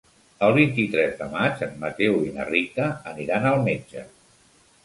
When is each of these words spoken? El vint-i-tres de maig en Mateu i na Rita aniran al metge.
El 0.45 0.53
vint-i-tres 0.53 1.13
de 1.19 1.27
maig 1.33 1.61
en 1.67 1.77
Mateu 1.85 2.17
i 2.31 2.33
na 2.39 2.47
Rita 2.49 2.89
aniran 3.15 3.47
al 3.51 3.63
metge. 3.71 4.09